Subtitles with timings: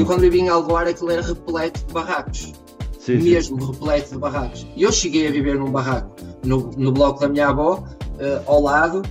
[0.00, 2.52] Eu quando vivi em Alvoar aquilo era repleto de barracos.
[2.98, 3.70] Sim, mesmo sim.
[3.70, 4.66] repleto de barracos.
[4.74, 8.62] E eu cheguei a viver num barraco no, no bloco da minha avó, uh, ao
[8.62, 9.02] lado,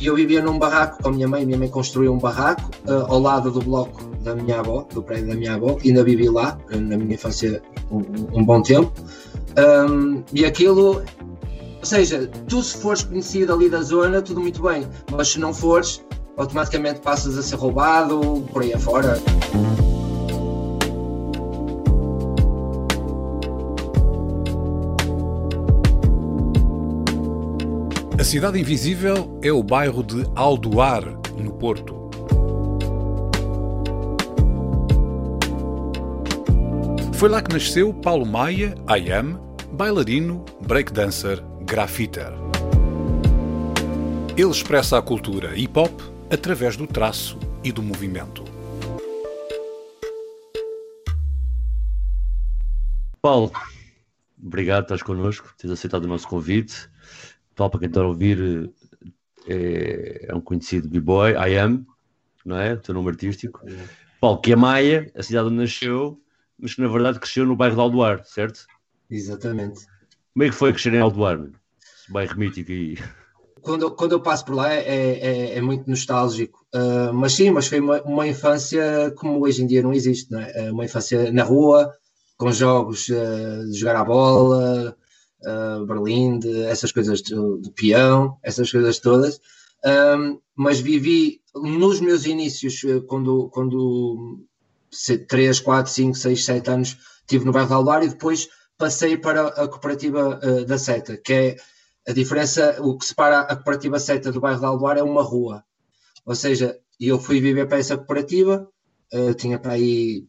[0.00, 3.12] e eu vivia num barraco com a minha mãe, minha mãe construiu um barraco uh,
[3.12, 6.56] ao lado do bloco da minha avó, do prédio da minha avó, ainda vivi lá,
[6.72, 8.02] uh, na minha infância, um,
[8.32, 8.92] um bom tempo.
[9.90, 11.02] Um, e aquilo,
[11.78, 15.52] ou seja, tu se fores conhecido ali da zona, tudo muito bem, mas se não
[15.52, 16.00] fores,
[16.36, 19.20] automaticamente passas a ser roubado por aí afora.
[28.28, 31.02] Cidade Invisível é o bairro de Aldoar,
[31.38, 32.10] no Porto.
[37.14, 39.40] Foi lá que nasceu Paulo Maia, I Am,
[39.72, 42.34] bailarino, breakdancer, grafiter.
[44.36, 45.98] Ele expressa a cultura hip-hop
[46.30, 48.44] através do traço e do movimento.
[53.22, 53.50] Paulo,
[54.38, 56.90] obrigado por estás connosco, teres aceitado o nosso convite.
[57.58, 58.70] Paulo, para quem está a ouvir,
[59.48, 61.84] é, é um conhecido b-boy, I am,
[62.46, 62.74] não é?
[62.74, 63.60] O teu nome artístico.
[64.20, 66.20] Paulo, que é Maia, a cidade onde nasceu,
[66.56, 68.64] mas que na verdade cresceu no bairro de Aldoar, certo?
[69.10, 69.86] Exatamente.
[70.32, 71.40] Como é que foi crescer em Aldoar?
[71.40, 72.96] Esse bairro mítico aí.
[73.60, 77.66] Quando, quando eu passo por lá é, é, é muito nostálgico, uh, mas sim, mas
[77.66, 80.70] foi uma, uma, infância como hoje em dia não existe, não é?
[80.70, 81.92] Uma infância na rua,
[82.36, 84.96] com jogos uh, de jogar a bola,
[85.44, 87.34] uh, Berlim, de, essas coisas de,
[87.72, 89.40] peão, essas coisas todas.
[89.84, 94.44] Um, mas vivi nos meus inícios, eh, quando, quando
[95.28, 99.48] 3, 4, 5, 6, 7 anos estive no bairro de Alvar e depois passei para
[99.48, 101.56] a cooperativa uh, da Seta, que é
[102.08, 105.64] a diferença, o que separa a cooperativa Seta do bairro de Alvar é uma rua.
[106.24, 108.68] Ou seja, eu fui viver para essa cooperativa,
[109.12, 110.26] uh, tinha para aí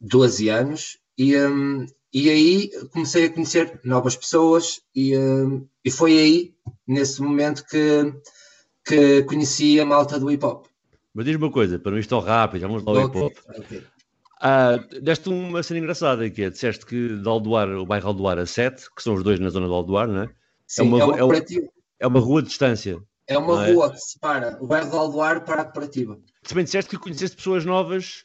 [0.00, 6.18] 12 anos, e, um, e aí comecei a conhecer novas pessoas e, uh, e foi
[6.18, 6.54] aí,
[6.86, 8.12] nesse momento, que,
[8.84, 10.66] que conheci a malta do hip hop.
[11.14, 13.58] Mas diz uma coisa, para não tão rápido, vamos lá ao okay, hip hop.
[13.58, 13.82] Okay.
[14.40, 18.46] Ah, deste uma cena engraçada que é, disseste que de Aldoar, o bairro Aldoar a
[18.46, 20.30] 7, que são os dois na zona de Aldoar, não é?
[20.66, 21.34] Sim, é uma, é uma, é uma,
[22.00, 23.02] é uma rua de distância.
[23.26, 23.72] É uma é?
[23.72, 26.18] rua que separa o bairro de Aldoar para a cooperativa.
[26.46, 28.24] Também disseste que conheceste pessoas novas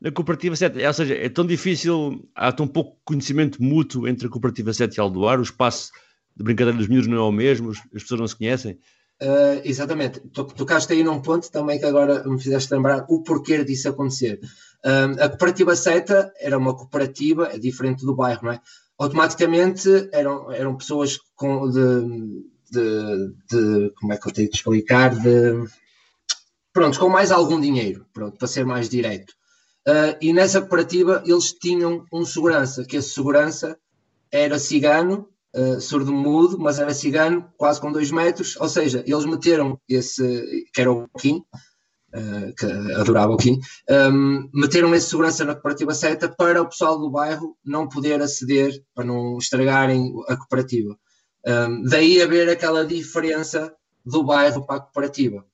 [0.00, 0.84] na Cooperativa 7.
[0.84, 5.00] Ou seja, é tão difícil, há tão pouco conhecimento mútuo entre a Cooperativa 7 e
[5.00, 5.90] Aldoar, o espaço
[6.36, 8.78] de brincadeira dos miúdos não é o mesmo, as pessoas não se conhecem.
[9.20, 13.88] Uh, exatamente, tocaste aí num ponto também que agora me fizeste lembrar o porquê disso
[13.88, 14.38] acontecer.
[14.84, 18.60] Uh, a cooperativa SETA era uma cooperativa, é diferente do bairro, não é?
[18.96, 25.12] Automaticamente eram, eram pessoas com, de, de, de, como é que eu tenho de explicar,
[25.16, 25.64] de,
[26.72, 29.34] pronto, com mais algum dinheiro, pronto, para ser mais direto.
[29.88, 33.78] Uh, e nessa cooperativa eles tinham um segurança, que esse segurança
[34.30, 39.80] era cigano, uh, surdo-mudo, mas era cigano, quase com dois metros, ou seja, eles meteram
[39.88, 41.42] esse, que era o Kim,
[42.14, 42.66] uh, que
[43.00, 43.58] adorava o Kim,
[44.12, 48.84] um, meteram esse segurança na cooperativa seta para o pessoal do bairro não poder aceder,
[48.94, 50.98] para não estragarem a cooperativa.
[51.46, 53.72] Um, daí haver aquela diferença
[54.04, 55.46] do bairro para a cooperativa.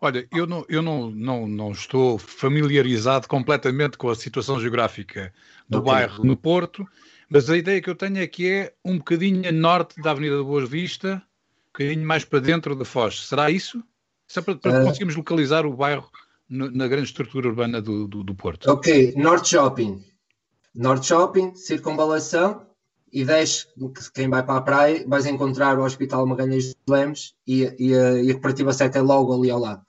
[0.00, 5.32] Olha, eu não, eu não, não, não estou familiarizado completamente com a situação geográfica
[5.68, 5.92] do okay.
[5.92, 6.86] bairro no Porto,
[7.28, 10.36] mas a ideia que eu tenho é que é um bocadinho a norte da Avenida
[10.36, 13.26] da Boas Vista, um bocadinho mais para dentro da Foz.
[13.26, 13.82] Será isso?
[14.26, 16.10] Só para, para uh, conseguirmos localizar o bairro
[16.48, 18.70] no, na grande estrutura urbana do, do, do Porto.
[18.70, 20.04] Ok, Norte Shopping.
[20.74, 22.66] Norte Shopping, circunvalação,
[23.12, 23.66] e desce,
[24.14, 28.22] quem vai para a praia, vais encontrar o Hospital Magalhães de Lemos e, e, a,
[28.22, 29.82] e a Cooperativa 7 é logo ali ao lado.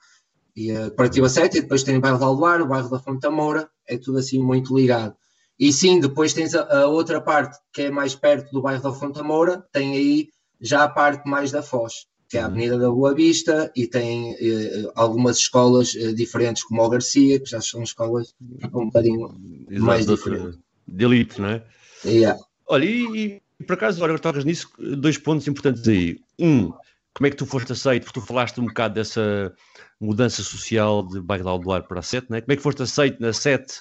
[0.54, 3.26] E a Cooperativa 7, e depois tem o bairro de Aldoar, o bairro da Fonte
[3.28, 5.14] Moura, é tudo assim muito ligado.
[5.58, 8.92] E sim, depois tens a, a, outra parte que é mais perto do bairro da
[8.92, 10.28] Fonte Moura, tem aí
[10.60, 14.34] já a parte mais da Foz, que é a Avenida da Boa Vista, e tem
[14.38, 18.34] eh, algumas escolas eh, diferentes, como o Garcia, que já são escolas
[18.72, 19.34] um bocadinho
[19.70, 20.58] Exato, mais diferentes.
[20.86, 21.64] De elite, não é?
[22.04, 22.38] Yeah.
[22.66, 26.20] Olha, e, e por acaso, agora tocas nisso, dois pontos importantes aí.
[26.38, 26.72] Um,
[27.12, 28.04] como é que tu foste aceito?
[28.04, 29.54] Porque tu falaste um bocado dessa
[30.00, 32.40] mudança social de bairro de Aldoar para a Sete, não é?
[32.40, 33.80] Como é que foste aceito na Sete?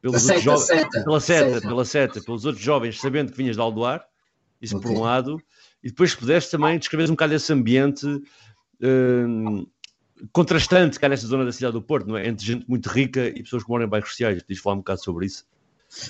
[0.00, 3.56] Pelos seta, outros seta, pela seta, seta, pela seta, pelos outros jovens, sabendo que vinhas
[3.56, 4.06] de Aldoar,
[4.60, 4.90] isso okay.
[4.90, 5.42] por um lado,
[5.82, 8.06] e depois pudeste também descrever um bocado esse ambiente
[8.80, 9.66] hum,
[10.32, 12.26] contrastante que há nessa zona da cidade do Porto, não é?
[12.28, 14.42] Entre gente muito rica e pessoas que moram em bairros sociais.
[14.48, 15.44] Diz falar um bocado sobre isso.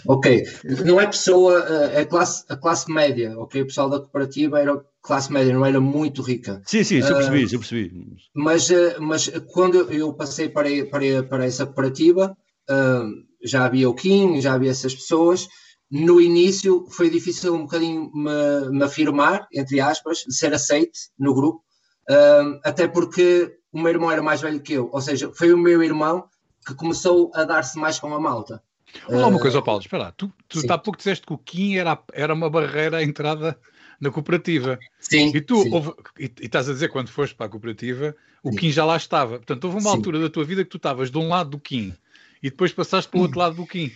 [0.07, 0.45] Ok,
[0.85, 3.63] não é pessoa, eh, é classe, a classe média, ok?
[3.63, 6.63] O pessoal da cooperativa era classe média, não era muito rica.
[6.67, 8.17] Sim, sim, eu percebi, uh, eu percebi.
[8.35, 12.37] Mas, eh, mas quando eu passei para, para, para essa cooperativa,
[12.71, 15.47] uh, já havia o Kim, já havia essas pessoas.
[15.91, 21.63] No início foi difícil um bocadinho me, me afirmar, entre aspas, ser aceite no grupo,
[22.11, 25.59] uh, até porque o meu irmão era mais velho que eu, ou seja, foi o
[25.59, 26.25] meu irmão
[26.67, 28.61] que começou a dar-se mais com a malta.
[29.09, 30.13] Olha uma coisa, Paulo, espera lá.
[30.13, 33.59] Tu, tu há pouco disseste que o Kim era, era uma barreira à entrada
[34.01, 34.79] na cooperativa.
[35.01, 35.33] Sim.
[35.35, 35.73] E tu sim.
[35.73, 38.59] Houve, e, e, estás a dizer quando foste para a cooperativa, o sim.
[38.59, 39.37] Kim já lá estava.
[39.37, 39.97] Portanto, houve uma sim.
[39.97, 41.95] altura da tua vida que tu estavas de um lado do Kim
[42.43, 43.91] e depois passaste para o outro lado do Kim.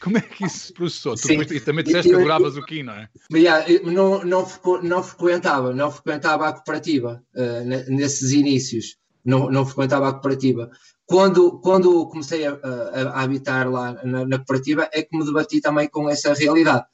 [0.00, 1.16] Como é que isso se processou?
[1.16, 3.08] Tu depois, e também disseste que adoravas o Kim, não é?
[3.32, 4.46] Yeah, não, não,
[4.82, 8.96] não, frequentava, não frequentava a cooperativa uh, nesses inícios.
[9.24, 10.70] Não, não frequentava a cooperativa.
[11.08, 15.58] Quando, quando comecei a, a, a habitar lá na, na, cooperativa, é que me debati
[15.58, 16.84] também com essa realidade.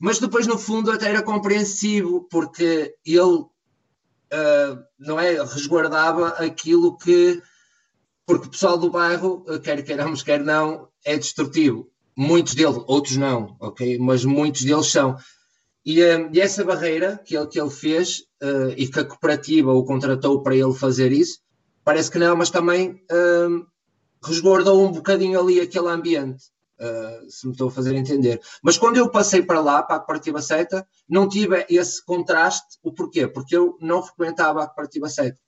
[0.00, 3.48] Mas depois, no fundo, até era compreensivo, porque ele uh,
[4.96, 7.42] não é, resguardava aquilo que.
[8.24, 11.90] Porque o pessoal do bairro, quer queiramos, quer não, é destrutivo.
[12.16, 13.98] Muitos deles, outros não, ok?
[13.98, 15.16] Mas muitos deles são.
[15.84, 19.72] E, uh, e essa barreira que ele, que ele fez uh, e que a cooperativa
[19.72, 21.40] o contratou para ele fazer isso,
[21.84, 23.66] parece que não, mas também uh,
[24.24, 26.44] resguardou um bocadinho ali aquele ambiente,
[26.80, 28.40] uh, se me estou a fazer entender.
[28.62, 32.78] Mas quando eu passei para lá, para a Cooperativa Seta, não tive esse contraste.
[32.82, 33.28] O porquê?
[33.28, 35.38] Porque eu não frequentava a Cooperativa Seta.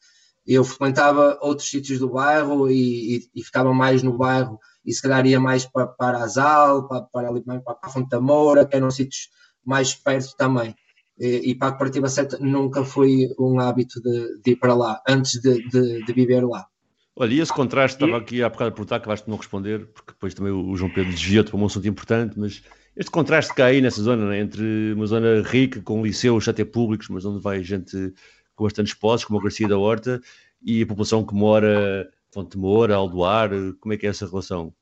[0.46, 5.02] Eu frequentava outros sítios do bairro e, e, e ficava mais no bairro e se
[5.02, 8.76] calhar ia mais para, para Azal, para, para, ali, para a Fonte da Moura, que
[8.76, 9.28] eram sítios
[9.64, 10.76] mais perto também
[11.18, 15.40] e, para a cooperativa 7 nunca foi um hábito de, de ir para lá, antes
[15.40, 16.66] de, de, de, viver lá.
[17.14, 20.12] Olha, e esse contraste, estava aqui há bocado a perguntar, acabaste de não responder, porque
[20.12, 22.62] depois também o João Pedro desviou-te para um assunto importante, mas
[22.94, 26.64] este contraste que há aí nessa zona, né, entre uma zona rica, com liceus até
[26.64, 28.12] públicos, mas onde vai gente
[28.54, 30.20] com bastantes posses, como a Garcia da Horta,
[30.62, 34.74] e a população que mora Fonte de Moura, Aldoar, como é que é essa relação?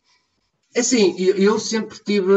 [0.75, 2.33] É assim, eu sempre tive,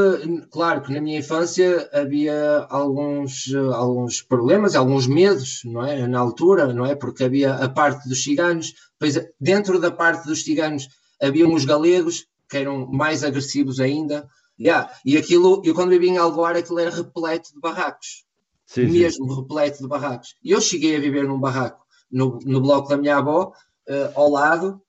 [0.51, 6.05] claro que na minha infância havia alguns, alguns problemas, alguns medos, não é?
[6.05, 6.93] Na altura, não é?
[6.93, 10.87] Porque havia a parte dos ciganos, pois dentro da parte dos ciganos
[11.19, 14.29] havia uns galegos que eram mais agressivos ainda,
[14.59, 14.87] yeah.
[15.03, 18.23] e aquilo, eu quando vivia em Alvoar, aquilo era repleto de barracos,
[18.67, 19.41] sim, mesmo sim.
[19.41, 20.35] repleto de barracos.
[20.43, 23.51] E eu cheguei a viver num barraco, no, no bloco da minha avó,
[23.89, 24.79] uh, ao lado,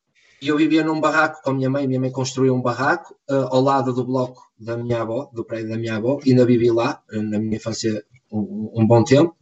[0.47, 3.61] eu vivia num barraco com a minha mãe, minha mãe construiu um barraco uh, ao
[3.61, 7.03] lado do bloco da minha avó, do prédio da minha avó, e ainda vivi lá,
[7.13, 9.37] uh, na minha infância, um, um bom tempo.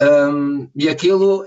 [0.00, 1.44] Um, e aquilo,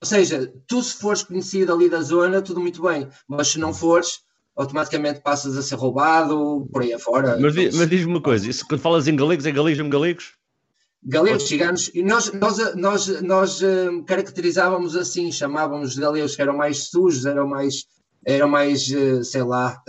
[0.00, 3.74] ou seja, tu se fores conhecido ali da zona, tudo muito bem, mas se não
[3.74, 4.20] fores,
[4.56, 7.38] automaticamente passas a ser roubado, por aí afora.
[7.38, 10.32] Mas, mas diz-me uma coisa, isso, quando falas em galegos, é galegos mesmo galegos?
[11.04, 16.56] Galegos, ciganos, e nós, nós, nós, nós uh, caracterizávamos assim, chamávamos de galegos que eram
[16.56, 17.84] mais sujos, eram mais
[18.26, 19.80] eram mais, eh, sei lá.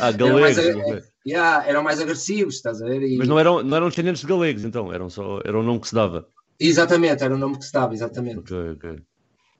[0.00, 0.58] Ah, galegos.
[0.58, 3.02] eram, mais, yeah, eram mais agressivos, estás a ver?
[3.02, 3.16] E...
[3.16, 5.88] Mas não eram, não eram descendentes de galegos, então, eram só, era o nome que
[5.88, 6.26] se dava.
[6.58, 8.40] Exatamente, era o nome que se dava, exatamente.
[8.40, 8.98] Ok, ok.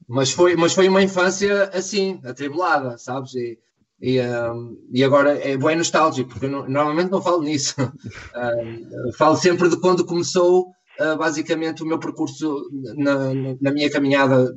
[0.08, 3.34] Mas foi, mas foi uma infância assim, atribulada, sabes?
[3.36, 3.56] E,
[4.00, 7.76] e, um, e agora é bem nostálgico, porque eu não, normalmente não falo nisso.
[9.16, 14.52] falo sempre de quando começou uh, basicamente o meu percurso na, na minha caminhada,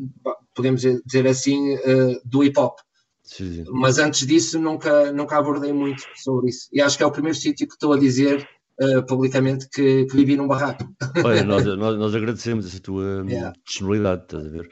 [0.56, 2.80] podemos dizer assim, uh, do hip hop.
[3.26, 3.66] Sim.
[3.72, 6.70] Mas antes disso nunca, nunca abordei muito sobre isso.
[6.72, 8.48] E acho que é o primeiro sítio que estou a dizer
[8.80, 10.86] uh, publicamente que, que, vivi num barraco.
[11.24, 13.54] Olha, nós, nós, nós, agradecemos essa tua hum, yeah.
[13.66, 14.70] disponibilidade, estás a ver?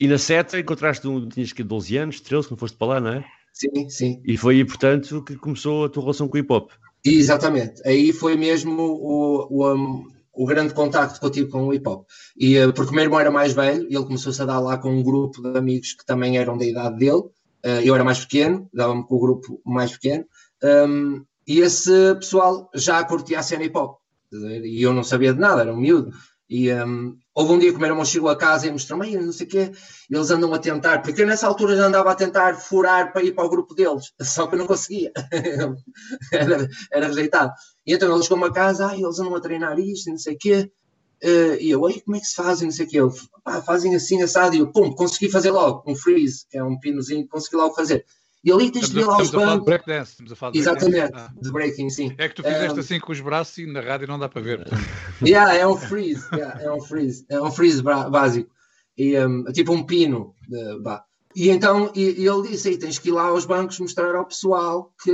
[0.00, 3.00] E na SETA encontraste um, tinhas que 12 anos, 13, que não foste para lá,
[3.00, 3.24] não é?
[3.52, 4.22] Sim, sim.
[4.24, 6.70] E foi aí, portanto, que começou a tua relação com o hip hop.
[7.04, 7.86] Exatamente.
[7.86, 11.86] Aí foi mesmo o, o, um, o grande contacto que eu tive com o hip
[11.86, 12.06] hop.
[12.36, 14.78] E, uh, porque o meu irmão era mais velho e ele começou-se a dar lá
[14.78, 17.24] com um grupo de amigos que também eram da idade dele.
[17.64, 20.24] Uh, eu era mais pequeno, dava-me com o grupo mais pequeno,
[20.62, 23.98] um, e esse pessoal já curtia a cena hip hop.
[24.32, 26.12] E eu não sabia de nada, era um miúdo.
[26.48, 29.32] E um, houve um dia que o meu irmão chegou a casa e mostrou-me, não
[29.32, 29.72] sei o quê,
[30.10, 33.32] eles andam a tentar, porque eu nessa altura já andava a tentar furar para ir
[33.32, 35.12] para o grupo deles, só que eu não conseguia,
[36.32, 37.52] era, era rejeitado.
[37.86, 40.38] E então eles chegou a casa, ah, eles andam a treinar isto, não sei o
[40.38, 40.72] quê,
[41.22, 43.10] Uh, e eu, como é que se fazem, não sei o que, ele,
[43.44, 46.78] pá, fazem assim, assado, e eu, pum, consegui fazer logo, um freeze, que é um
[46.78, 48.06] pinozinho, consegui logo fazer.
[48.42, 49.66] E ali tens de ver lá os bancos.
[49.66, 51.30] Breakdance, estamos a falar de Exatamente, ah.
[51.40, 52.14] de breaking, sim.
[52.16, 54.40] É que tu fizeste um, assim com os braços e na rádio não dá para
[54.40, 54.66] ver.
[55.22, 58.50] Yeah, é um freeze, yeah, é um freeze, é um freeze básico.
[58.96, 60.34] E, um, tipo um pino.
[60.48, 61.04] De, bah.
[61.36, 64.24] E então e, e ele disse: aí tens que ir lá aos bancos mostrar ao
[64.24, 65.12] pessoal que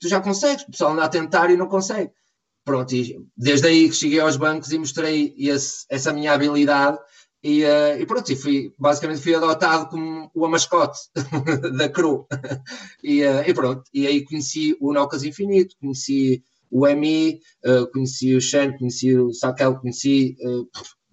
[0.00, 0.64] tu já consegues.
[0.64, 2.10] O pessoal anda a tentar e não consegue.
[2.64, 2.94] Pronto,
[3.36, 6.98] desde aí que cheguei aos bancos e mostrei esse, essa minha habilidade
[7.42, 10.98] e, uh, e, pronto, e fui, basicamente fui adotado como o mascote
[11.76, 12.26] da crew.
[13.02, 18.34] e, uh, e, pronto, e aí conheci o Nocas Infinito, conheci o MI, uh, conheci
[18.36, 20.36] o Shen, conheci o Sakel, conheci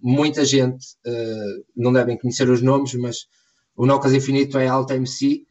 [0.02, 0.86] muita gente,
[1.76, 3.26] não devem conhecer os nomes, mas
[3.76, 5.44] o Nocas Infinito é alta MC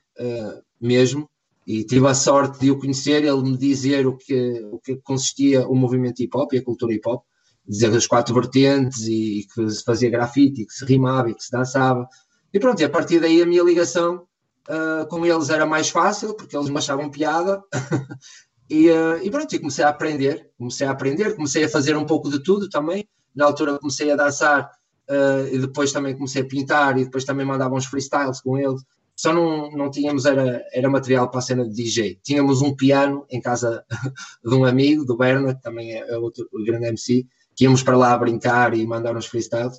[0.81, 1.29] mesmo,
[1.69, 5.67] e tive a sorte de o conhecer, ele me dizer o que, o que consistia
[5.67, 7.23] o movimento hip hop e a cultura hip hop
[7.67, 11.43] dizer as quatro vertentes e, e, que se fazia grafite, que se rimava e que
[11.43, 12.09] se dançava.
[12.51, 14.23] E pronto, e a partir daí a minha ligação
[14.67, 17.61] uh, com eles era mais fácil, porque eles me achavam piada.
[18.67, 22.05] e, uh, e pronto, e comecei a aprender, comecei a aprender, comecei a fazer um
[22.07, 23.07] pouco de tudo também.
[23.35, 24.71] Na altura comecei a dançar
[25.07, 28.81] uh, e depois também comecei a pintar e depois também mandava uns freestyles com eles.
[29.19, 32.17] Só não, não tínhamos, era, era material para a cena de DJ.
[32.23, 33.83] Tínhamos um piano em casa
[34.41, 38.17] de um amigo, do Berna, que também é outro grande MC, que íamos para lá
[38.17, 39.77] brincar e mandar uns freestyles.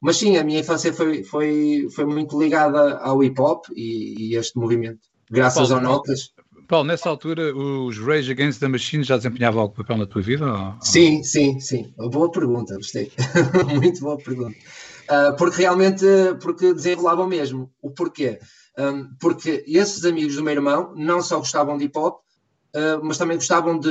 [0.00, 4.34] Mas sim, a minha infância foi, foi, foi muito ligada ao hip hop e, e
[4.34, 4.98] este movimento,
[5.30, 6.32] graças Paulo, ao Notas.
[6.66, 10.52] Paulo, nessa altura os Rage Against the Machine já desempenhavam algum papel na tua vida?
[10.52, 10.74] Ou...
[10.82, 11.94] Sim, sim, sim.
[11.96, 13.12] Boa pergunta, gostei.
[13.72, 14.56] muito boa pergunta.
[15.08, 16.04] Uh, porque realmente
[16.42, 17.70] porque desenrolavam mesmo.
[17.80, 18.40] O porquê?
[18.78, 22.20] Um, porque esses amigos do meu irmão não só gostavam de hip hop,
[22.74, 23.90] uh, mas também gostavam de,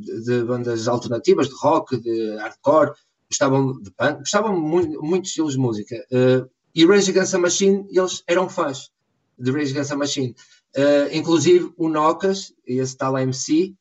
[0.00, 2.92] de, de, bandas alternativas, de rock, de hardcore,
[3.28, 5.96] gostavam de punk, gostavam muito, muitos estilos de música.
[6.10, 8.90] Uh, e Rage Against the Machine, eles eram fãs
[9.38, 10.34] de Rage Against the Machine.
[10.74, 13.74] Uh, inclusive o Nocas, esse tal MC,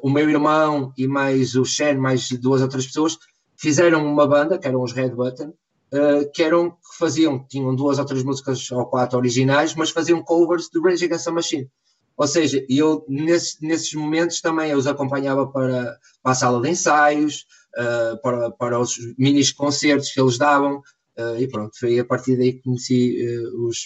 [0.00, 3.18] o meu irmão e mais o Shen, mais duas outras pessoas,
[3.54, 5.52] fizeram uma banda, que eram os Red Button,
[5.92, 10.22] Uh, que eram que faziam, tinham duas ou três músicas ou quatro originais, mas faziam
[10.22, 11.70] covers de Rage Against the Machine.
[12.16, 16.70] Ou seja, eu nesses, nesses momentos também eu os acompanhava para, para a sala de
[16.70, 17.44] ensaios,
[17.76, 20.78] uh, para, para os mini concertos que eles davam,
[21.18, 23.84] uh, e pronto, foi a partir daí que conheci uh, os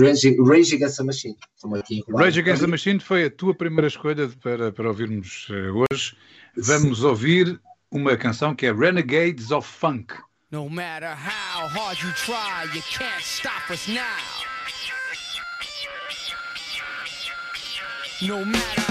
[0.00, 1.36] Rage, Rage Against the Machine.
[2.08, 6.16] Rage Against the Machine foi a tua primeira escolha para, para ouvirmos hoje.
[6.56, 7.60] Vamos ouvir
[7.90, 10.14] uma canção que é Renegades of Funk.
[10.52, 14.04] No matter how hard you try, you can't stop us now.
[18.22, 18.85] No matter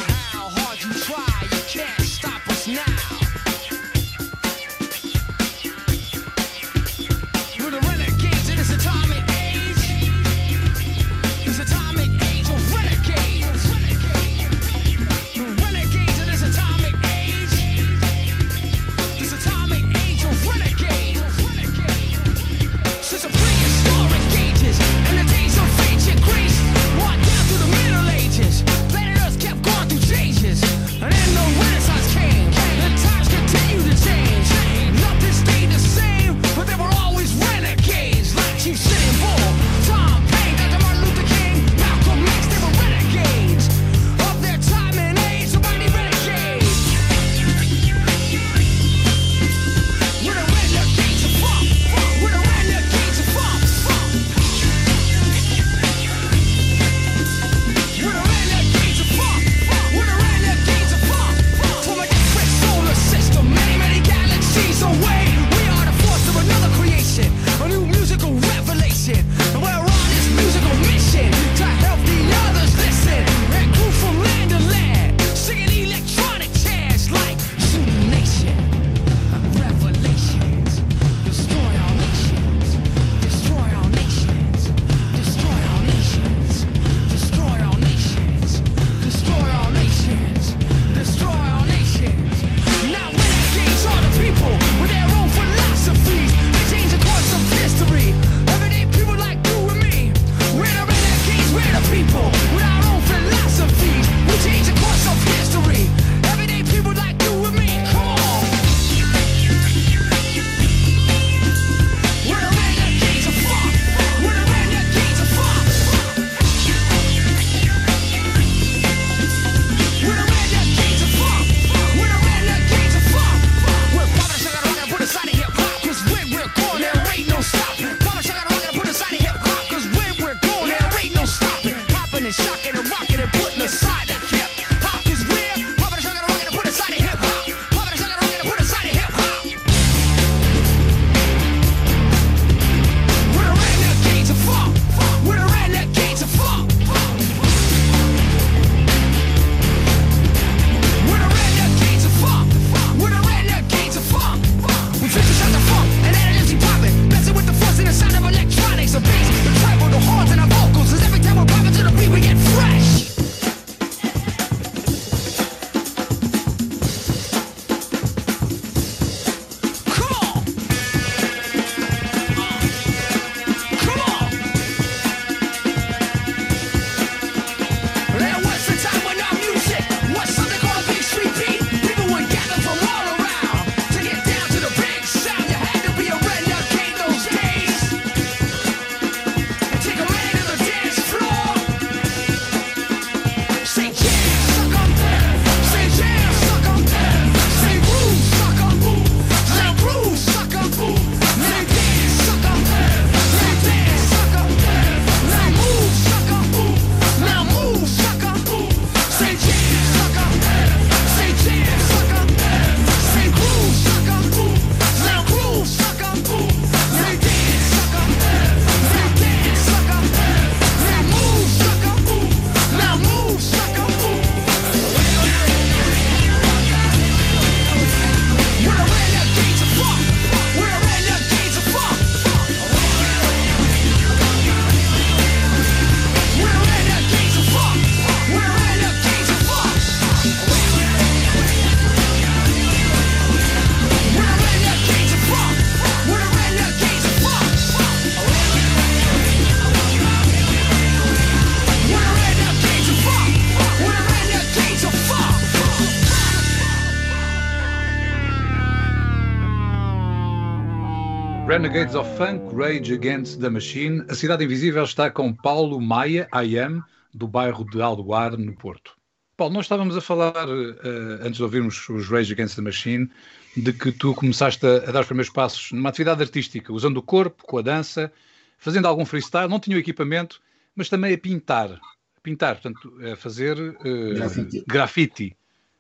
[261.76, 264.06] Renegades of Funk, Rage Against the Machine.
[264.08, 266.82] A Cidade Invisível está com Paulo Maia, I am,
[267.14, 268.96] do bairro de Aldoar, no Porto.
[269.36, 273.12] Paulo, nós estávamos a falar, uh, antes de ouvirmos os Rage Against the Machine,
[273.58, 277.04] de que tu começaste a, a, dar os primeiros passos numa atividade artística, usando o
[277.04, 278.10] corpo, com a dança,
[278.58, 280.42] fazendo algum freestyle, não tinha o equipamento,
[280.78, 281.72] mas também a pintar.
[281.72, 284.64] A pintar, portanto, a fazer uh, grafite.
[284.66, 285.38] grafite.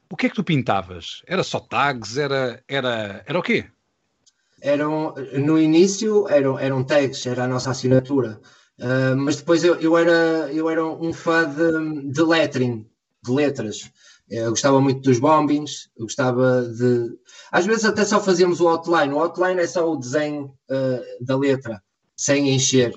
[0.09, 1.21] O que é que tu pintavas?
[1.25, 2.17] Era só tags?
[2.17, 3.69] Era, era, era o quê?
[4.65, 8.41] Eram, no início eram, eram tags, era a nossa assinatura.
[8.79, 12.85] Uh, mas depois eu, eu, era, eu era um fã de, de lettering,
[13.23, 13.91] de letras.
[14.27, 17.11] Eu gostava muito dos bombings, gostava de.
[17.51, 19.13] Às vezes até só fazíamos o outline.
[19.13, 21.81] O outline é só o desenho uh, da letra,
[22.17, 22.91] sem encher.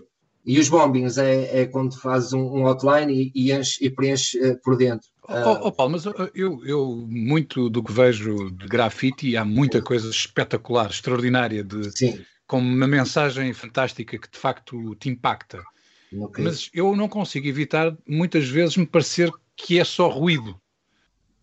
[0.48, 4.38] E os bombings é, é quando fazes um, um outline e, e, enche, e preenche
[4.40, 5.06] uh, por dentro.
[5.28, 10.08] Oh, oh, Paulo, mas eu, eu, muito do que vejo de grafite, há muita coisa
[10.08, 12.24] espetacular, extraordinária, de, Sim.
[12.46, 15.62] com uma mensagem fantástica que de facto te impacta.
[16.10, 16.42] Okay.
[16.42, 20.58] Mas eu não consigo evitar, muitas vezes, me parecer que é só ruído.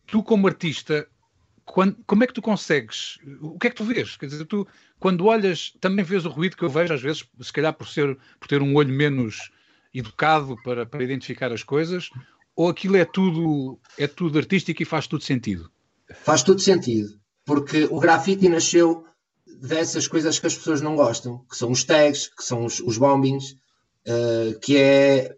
[0.07, 1.07] Tu, como artista,
[1.65, 3.17] quando, como é que tu consegues?
[3.41, 4.15] O que é que tu vês?
[4.15, 4.67] Quer dizer, tu,
[4.99, 8.17] quando olhas, também vês o ruído que eu vejo, às vezes, se calhar por, ser,
[8.39, 9.51] por ter um olho menos
[9.93, 12.09] educado para, para identificar as coisas,
[12.55, 15.69] ou aquilo é tudo, é tudo artístico e faz tudo sentido?
[16.13, 19.05] Faz tudo sentido, porque o grafite nasceu
[19.61, 22.97] dessas coisas que as pessoas não gostam, que são os tags, que são os, os
[22.97, 23.53] bombings,
[24.07, 25.35] uh, que é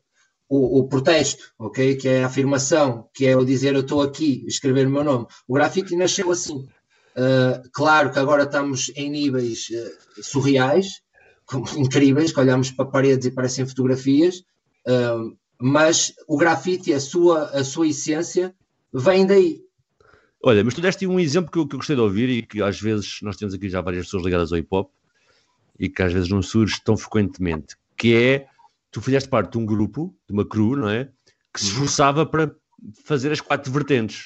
[0.50, 1.96] o, o, protesto, ok?
[1.96, 5.28] Que é a afirmação, que é o dizer eu estou aqui, escrever o meu nome.
[5.48, 6.68] O grafite nasceu assim.
[7.18, 11.02] Uh, claro que agora estamos em níveis uh, surreais,
[11.76, 14.44] incríveis, que olhamos para paredes e parecem fotografias,
[14.88, 18.54] uh, mas o grafite, a sua, a sua essência,
[18.94, 19.62] vem daí.
[20.44, 22.62] Olha, mas tu deste um exemplo que eu, que eu gostei de ouvir e que
[22.62, 24.92] às vezes nós temos aqui já várias pessoas ligadas ao hip hop
[25.80, 28.48] e que às vezes não surge tão frequentemente, que é
[28.92, 31.10] tu fizeste parte de um grupo, de uma crew, não é?
[31.54, 32.52] Que se esforçava para
[33.06, 34.24] fazer as quatro vertentes.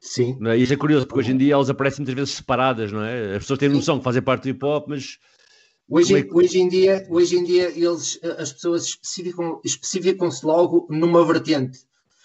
[0.00, 0.38] Sim.
[0.46, 0.56] É?
[0.56, 3.36] E isso é curioso, porque hoje em dia elas aparecem muitas vezes separadas, não é?
[3.36, 5.18] As pessoas têm noção que fazem parte do hip hop, mas
[5.90, 11.24] Hoje, é hoje, em dia, hoje em dia eles, as pessoas especificam, especificam-se logo numa
[11.24, 11.78] vertente.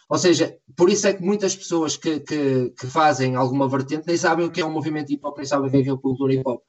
[0.10, 4.18] Ou seja, por isso é que muitas pessoas que, que, que, fazem alguma vertente nem
[4.18, 6.34] sabem o que é um movimento hip hop, nem sabem o que é, a cultura
[6.34, 6.62] hip hop.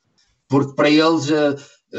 [0.49, 1.57] Porque para eles eh,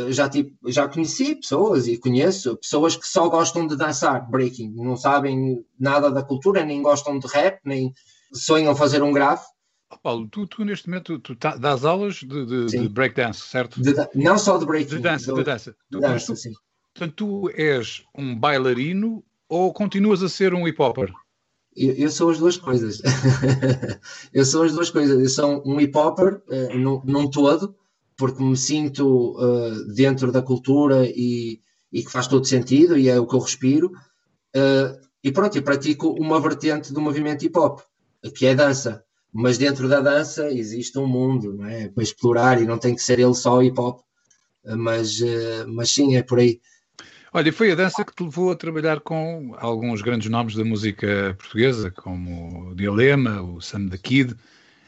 [0.10, 4.98] já, tipo, já conheci pessoas e conheço pessoas que só gostam de dançar breaking, não
[4.98, 7.94] sabem nada da cultura, nem gostam de rap, nem
[8.34, 9.44] sonham fazer um grave
[9.92, 13.82] Oh, Paulo, tu, tu, neste momento tu tá, dás aulas de, de, de breakdance, certo?
[13.82, 14.96] De, não só de breaking.
[14.96, 15.76] De dança, de dança.
[15.92, 16.54] Tu, dança tu, sim.
[16.94, 21.12] Portanto, tu és um bailarino ou continuas a ser um hip-hopper?
[21.76, 23.02] Eu, eu, sou as duas coisas.
[24.34, 25.20] eu sou as duas coisas.
[25.20, 27.76] Eu sou um hip-hopper uh, num, num, todo,
[28.18, 31.60] porque me sinto uh, dentro da cultura e,
[31.92, 33.92] e, que faz todo sentido e é o que eu respiro.
[34.56, 37.82] Uh, e pronto, eu pratico uma vertente do movimento hip-hop,
[38.36, 39.06] que é dança
[39.38, 41.90] mas dentro da dança existe um mundo não é?
[41.90, 44.00] para explorar e não tem que ser ele só hip hop,
[44.78, 46.62] mas, eh, mas sim, é por aí.
[47.34, 51.36] Olha, foi a dança que te levou a trabalhar com alguns grandes nomes da música
[51.38, 54.36] portuguesa, como o Dilema, o Sam da Kid.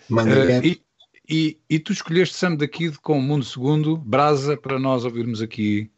[0.09, 0.81] Uh, e,
[1.29, 5.41] e, e, tu escolheste Sam da Kid com o Mundo Segundo, Brasa, para nós ouvirmos
[5.41, 5.91] aqui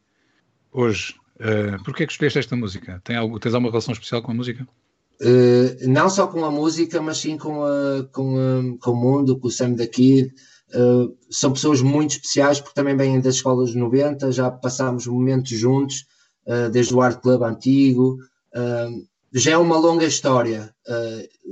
[0.71, 1.13] hoje.
[1.35, 2.99] Uh, Porquê é que escolheste esta música?
[3.03, 4.67] Tem algo, tens alguma relação especial com a música?
[5.21, 9.37] Uh, não só com a música, mas sim com, a, com, a, com o mundo,
[9.37, 10.33] com o Sam da Kid.
[10.73, 16.05] Uh, são pessoas muito especiais porque também vêm das escolas 90, já passámos momentos juntos,
[16.47, 18.17] uh, desde o Art Club antigo.
[19.33, 20.73] já é uma longa história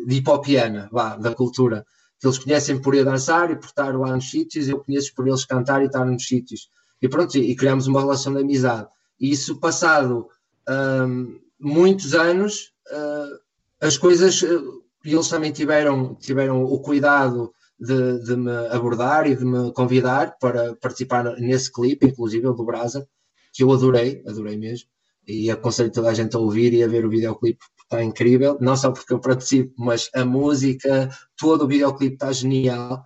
[0.07, 1.85] de hipopiana, vá, da cultura,
[2.19, 5.27] que eles conhecem por ir dançar e por estar lá nos sítios, eu conheço por
[5.27, 6.69] eles cantar e estar nos sítios.
[7.01, 8.87] E pronto, e, e criamos uma relação de amizade.
[9.19, 10.27] E isso passado
[11.59, 13.39] muitos anos, uh,
[13.79, 14.47] as coisas, eh,
[15.05, 20.75] eles também tiveram, tiveram o cuidado de, de, me abordar e de me convidar para
[20.75, 23.07] participar nesse clipe, inclusive do Brasa,
[23.53, 24.89] que eu adorei, adorei mesmo,
[25.27, 28.75] e aconselho toda a gente a ouvir e a ver o videoclipe, está incrível, não
[28.75, 33.03] só porque eu participo, mas a música, todo o videoclipe está genial.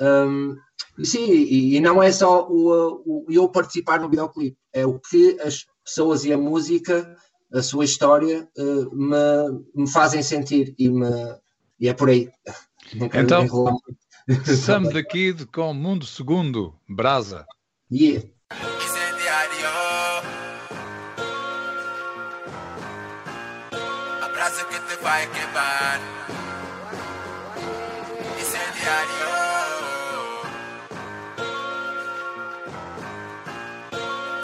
[0.00, 0.56] Um,
[1.04, 5.38] sim, e, e, não é só o, o, eu participar no videoclipe, é o que
[5.40, 7.16] as pessoas e a música
[7.52, 11.06] a sua história uh, me, me, fazem sentir e, me,
[11.78, 12.30] e é por aí.
[12.94, 13.46] então,
[14.44, 17.44] Sam the Kid com Mundo Segundo, Brasa.
[17.90, 18.26] Yeah.
[25.02, 26.00] vai queimar
[28.38, 29.32] Incendiário.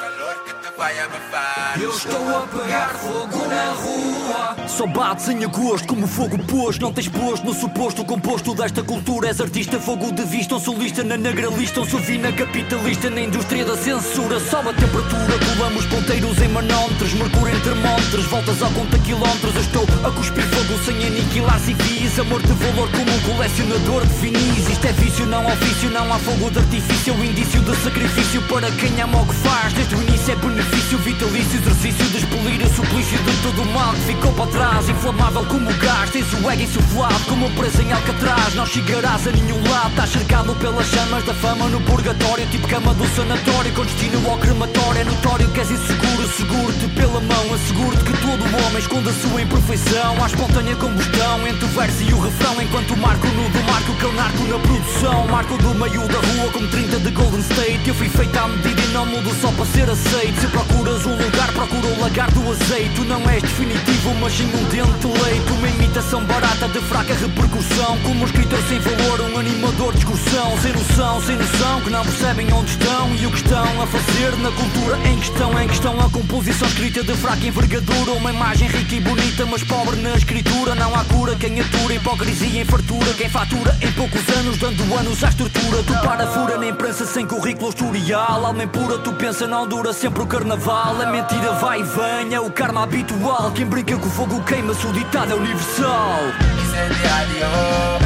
[0.00, 1.80] Calor que te vai abafar.
[1.80, 4.27] Eu estou a pegar fogo na rua.
[4.66, 6.79] Só bates em agosto como fogo pôs.
[6.79, 9.29] Não tens posto no suposto composto desta cultura.
[9.29, 13.77] És artista, fogo de vista, um solista na negralista, um sovina capitalista na indústria da
[13.77, 14.38] censura.
[14.38, 19.55] Sobe a temperatura, pulamos ponteiros em manómetros, mercúrio em termómetros, voltas ao conta quilómetros.
[19.55, 22.18] Eu estou a cuspir fogo sem aniquilar civis.
[22.18, 24.68] Amor de valor como um colecionador de finis.
[24.68, 27.14] Isto é vício, não ofício, não há fogo de artifício.
[27.24, 29.72] Indício de sacrifício para quem ama o que faz.
[29.72, 33.92] Desde o início é benefício, vitalício, exercício de expelir o suplício de todo o mal
[33.94, 34.88] que ficou para trás.
[34.88, 38.54] Inflamável como gás, tens o ego insuflado como preso em Alcatraz.
[38.54, 42.46] Não chegarás a nenhum lado, estás cercado pelas chamas da fama no purgatório.
[42.48, 45.00] Tipo cama do sanatório, com destino ao crematório.
[45.00, 47.54] É notório que és inseguro, seguro-te pela mão.
[47.54, 50.22] Asseguro-te que todo homem esconde a sua imperfeição.
[50.22, 52.62] Há espontânea combustão entre o verso e o refrão.
[52.62, 55.26] Enquanto marco no do marco, que eu narco na produção.
[55.28, 57.88] Marco do meio da rua como 30 de Golden State.
[57.88, 60.40] Eu fui feito à medida e não mudo só para ser aceito.
[60.40, 61.27] Se procuras um lugar,
[61.58, 63.00] procura o lagar do azeite.
[63.00, 65.52] Não és definitivo, mas sim dente de leite.
[65.58, 67.98] Uma imitação barata de fraca repercussão.
[68.04, 70.56] Como um escritor sem valor, um animador de excursão.
[70.62, 74.36] Sem noção, sem noção, que não percebem onde estão e o que estão a fazer
[74.38, 75.60] na cultura em questão.
[75.60, 78.12] Em questão a composição escrita de fraca envergadura.
[78.12, 80.76] Uma imagem rica e bonita, mas pobre na escritura.
[80.76, 83.12] Não há cura quem atura, hipocrisia em fartura.
[83.14, 85.82] Quem fatura em poucos anos, dando anos à estrutura.
[85.82, 88.46] Tu para fura na imprensa sem currículo historial.
[88.46, 91.00] Alma impura, tu pensa, não dura sempre o carnaval.
[91.00, 91.82] A mentira vai
[92.28, 93.50] e é o karma habitual.
[93.52, 96.20] Quem brinca com o fogo queima-se, o ditado é universal.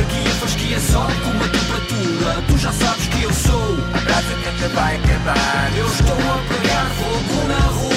[0.00, 2.42] Aqui a fasquia sobe com uma temperatura.
[2.46, 3.76] Tu já sabes que eu sou.
[3.94, 5.72] a brasa que te vai queimar.
[5.76, 7.92] Eu estou a pegar fogo na rua.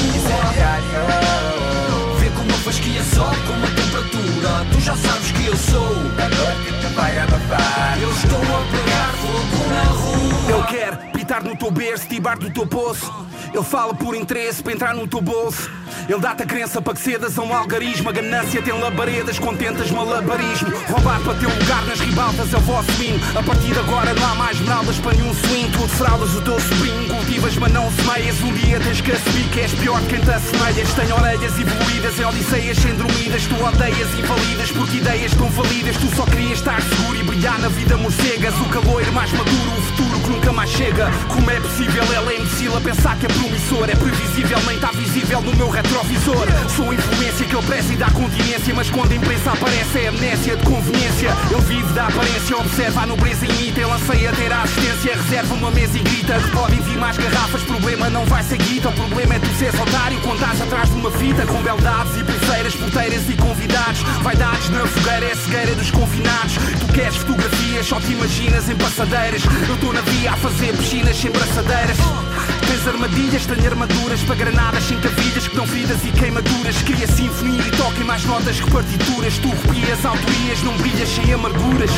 [2.20, 4.66] Vê como a fasquia sobe com uma temperatura.
[4.72, 5.96] Tu já sabes que eu sou.
[6.18, 7.98] calor que te vai abafar.
[8.02, 10.58] Eu estou a pegar fogo na rua.
[10.58, 13.26] Ele quer pitar no teu berço, tibar do teu poço.
[13.56, 15.72] Ele fala por interesse para entrar no teu bolso.
[16.08, 18.10] Ele dá-te a crença para que cedas a um algarismo.
[18.10, 20.72] A ganância tem labaredas, contentas malabarismo.
[20.88, 23.20] Roubar para teu lugar nas ribaltas é o vosso hino.
[23.38, 25.72] A partir de agora não há mais meraldas para nenhum swing.
[25.72, 28.42] Tu defraudas o teu sobrinho, cultivas mas não semeias.
[28.42, 30.94] Um dia tens que assumir que és pior que quem te assemelhas.
[30.94, 33.44] Tem orelhas evoluídas em odisseias sem dormidas.
[33.46, 35.98] Tu odeias invalidas porque ideias estão validas.
[35.98, 38.54] Tu só querias estar seguro e brilhar na vida morcegas.
[38.56, 41.10] O calor mais maduro, o futuro que nunca mais chega.
[41.28, 42.04] Como é possível?
[42.14, 43.90] Ela é imbecil a pensar que é promissor.
[43.90, 46.48] É previsível, nem está visível no meu retrovisor.
[46.76, 48.74] Sou influência que preza e dá continência.
[48.74, 51.30] Mas quando a imprensa aparece é amnésia de conveniência.
[51.52, 53.82] Ele vive da aparência, observa a nobreza imita.
[53.82, 56.40] Ele anseia ter a assistência, reserva uma mesa e grita.
[56.40, 58.90] Que podem vir mais garrafas, problema não vai ser guita.
[58.90, 61.46] O problema é tu seres otário quando estás atrás de uma fita.
[61.46, 64.02] Com beldades e pulseiras, porteiras e convidados.
[64.22, 66.56] Vaidades na fogueira, é a cegueira dos confinados.
[66.80, 69.44] Tu queres fotografias, só te imaginas em passadeiras.
[69.68, 72.25] Eu estou na via a fazer piscinas sem braçadeiras.
[72.68, 76.82] Tens armadilhas, tenho armaduras para granadas sem cavilhas que dão feridas e queimaduras.
[76.82, 79.38] Cria sinfonia e toca em mais notas que partituras.
[79.38, 81.92] Tu copias autorias, não brilhas sem amarguras.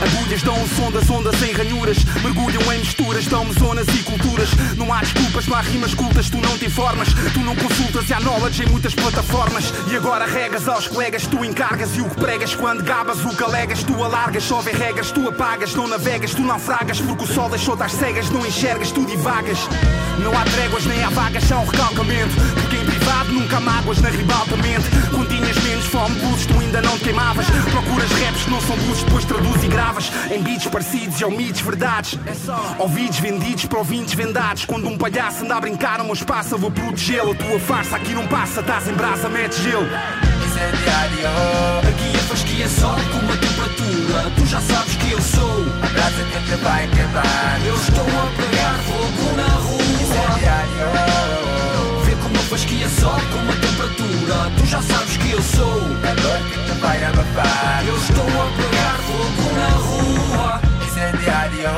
[0.00, 1.98] Agulhas dão sondas, ondas em ranhuras.
[2.22, 4.50] Mergulham em misturas, dão-me zonas e culturas.
[4.76, 7.08] Não há desculpas, não há rimas cultas, tu não te informas.
[7.32, 9.72] Tu não consultas e há knowledge em muitas plataformas.
[9.90, 12.54] E agora regas aos colegas, tu encargas E o que pregas.
[12.54, 17.00] Quando gabas, o que alegas Tu alargas, vê regras, tu apagas Não navegas, tu naufragas
[17.00, 19.58] Porque o sol deixou-te às cegas, não enxergas, tu divagas.
[20.18, 22.34] Não há tréguas, nem há vagas, há um recalcamento.
[22.54, 24.88] Porque em privado nunca mágoas na ribalta mente
[28.50, 32.18] não são luzes, depois traduz e gravas Em beats parecidos e ao mitos verdades
[32.78, 36.58] Ouvidos vendidos para ouvintes vendados Quando um palhaço anda a brincar no meu espaço Eu
[36.58, 39.86] vou protegê-lo, a tua farsa aqui não passa Estás em brasa, metes gelo
[40.48, 41.28] incendiário,
[41.88, 44.32] Aqui a fasquia sobe com uma temperatura.
[44.36, 45.66] Tu já sabes que eu sou.
[45.82, 47.60] a brasa que te vai queimar.
[47.66, 49.82] Eu estou a pegar fogo na rua.
[49.82, 51.37] Incendiário, a
[52.48, 54.50] fasquia sobe com uma temperatura.
[54.56, 55.80] Tu já sabes que eu sou.
[56.00, 57.84] calor que te vai abafar.
[57.86, 60.60] Eu estou a pegar fogo na rua.
[60.86, 61.68] Incendiário,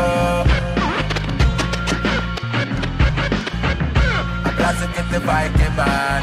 [4.44, 6.22] a brasa que te vai queimar.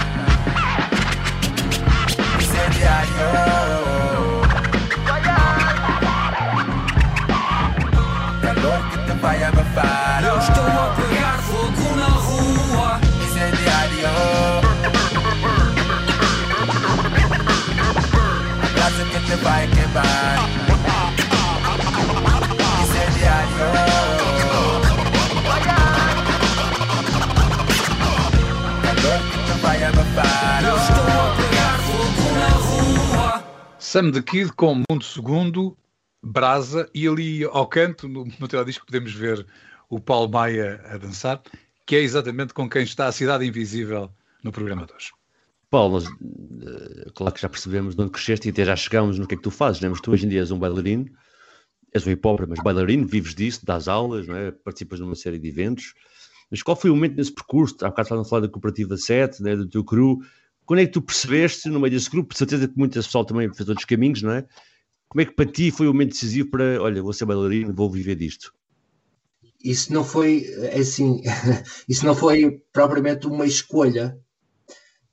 [2.40, 3.97] Incendiário.
[33.90, 35.78] Sam the Kid com Mundo Segundo,
[36.22, 39.48] Brasa, e ali ao canto, no material disco, podemos ver
[39.90, 41.42] o Paulo Maia a dançar.
[41.86, 44.12] que é exatamente com quem está a Cidade Invisível
[44.44, 45.14] no programa de hoje.
[45.70, 49.26] Paulo, nós, uh, claro que já percebemos de onde cresceste e até já chegámos no
[49.26, 49.88] que é que tu fazes, né?
[49.88, 51.06] mas tu hoje em dia és um bailarino,
[51.94, 54.52] és um hip mas bailarino, vives disso, das aulas, não é?
[54.52, 55.94] participas numa série de eventos.
[56.52, 57.78] Mas qual foi o momento nesse percurso?
[57.86, 59.56] Há bocado estavam a falar da Cooperativa 7, né?
[59.56, 60.20] do teu crew.
[60.68, 63.52] Quando é que tu percebeste, no meio desse grupo, de certeza que muitas pessoal também
[63.54, 64.46] fez outros caminhos, não é?
[65.08, 67.90] Como é que para ti foi o momento decisivo para, olha, vou ser bailarino, vou
[67.90, 68.54] viver disto?
[69.64, 71.22] Isso não foi, é assim,
[71.88, 74.20] isso não foi propriamente uma escolha.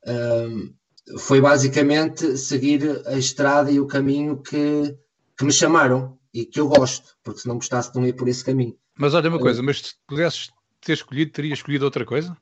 [0.04, 0.74] Um,
[1.20, 4.98] foi basicamente seguir a estrada e o caminho que,
[5.38, 8.44] que me chamaram e que eu gosto, porque se não gostasse não ia por esse
[8.44, 8.76] caminho.
[8.98, 12.36] Mas olha uma coisa, mas se pudesses ter escolhido, teria escolhido outra coisa?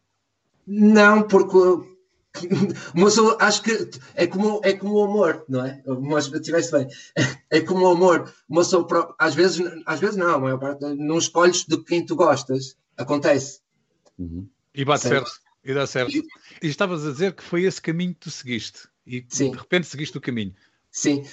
[0.67, 1.92] Não, porque
[2.95, 5.83] mas eu acho que é como, é como o amor, não é?
[6.01, 6.89] Mas tivesse bem,
[7.51, 8.33] é como o amor.
[8.49, 8.87] Mas sou,
[9.19, 12.77] às vezes, às vezes não, a maior parte, não escolhes de quem tu gostas.
[12.97, 13.61] Acontece.
[14.19, 14.49] Uhum.
[14.75, 15.29] E bate certo.
[15.29, 15.43] certo.
[15.65, 16.17] E dá certo.
[16.17, 16.27] E,
[16.63, 18.89] e estavas a dizer que foi esse caminho que tu seguiste.
[19.07, 19.51] E Sim.
[19.51, 20.55] de repente seguiste o caminho.
[20.95, 21.25] Sim,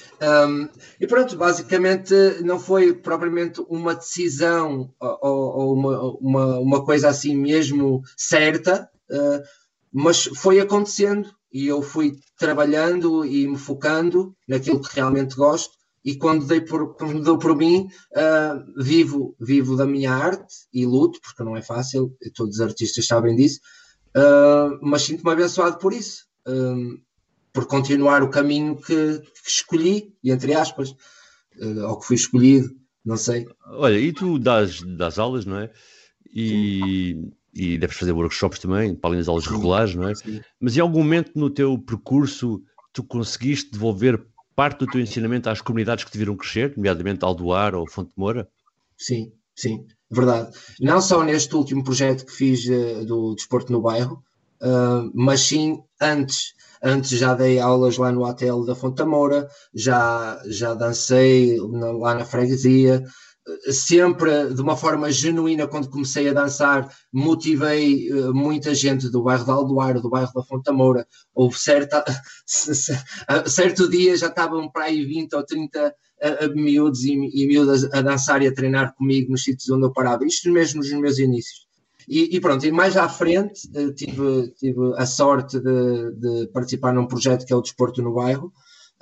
[0.47, 0.69] um,
[1.01, 2.13] e pronto, basicamente
[2.45, 9.43] não foi propriamente uma decisão ou, ou uma, uma, uma, coisa assim mesmo certa, uh,
[9.91, 16.15] mas foi acontecendo e eu fui trabalhando e me focando naquilo que realmente gosto e
[16.15, 21.19] quando, dei por, quando dou por mim uh, vivo, vivo da minha arte e luto,
[21.21, 23.59] porque não é fácil, todos os artistas sabem disso,
[24.15, 26.29] uh, mas sinto-me abençoado por isso
[27.53, 32.69] por continuar o caminho que, que escolhi, e entre aspas, uh, ou que fui escolhido,
[33.03, 33.47] não sei.
[33.65, 35.71] Olha, e tu das das aulas, não é?
[36.33, 37.17] E,
[37.53, 40.15] e deves fazer workshops também, para além das aulas regulares, não é?
[40.15, 40.41] Sim.
[40.59, 42.61] Mas em algum momento no teu percurso
[42.93, 44.23] tu conseguiste devolver
[44.55, 48.47] parte do teu ensinamento às comunidades que te viram crescer, nomeadamente Aldoar ou Fonte Moura?
[48.97, 50.51] Sim, sim, verdade.
[50.79, 54.21] Não só neste último projeto que fiz uh, do desporto no bairro,
[54.61, 60.41] uh, mas sim antes Antes já dei aulas lá no hotel da Fonte Moura, já,
[60.47, 63.03] já dancei na, lá na freguesia,
[63.71, 69.45] sempre de uma forma genuína, quando comecei a dançar, motivei uh, muita gente do bairro
[69.45, 71.07] de Aldoar, do bairro da Fonte Moura.
[71.33, 72.03] Houve certa,
[73.45, 78.01] certo dia já estavam para aí 20 ou 30 uh, miúdos e, e miúdas a
[78.01, 80.25] dançar e a treinar comigo nos sítios onde eu parava.
[80.25, 81.69] Isto mesmo nos meus inícios.
[82.09, 86.91] E, e, pronto, e mais à frente eh, tive, tive a sorte de, de, participar
[86.91, 88.51] num projeto que é o Desporto no Bairro,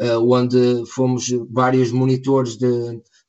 [0.02, 2.68] uh, onde fomos vários monitores de,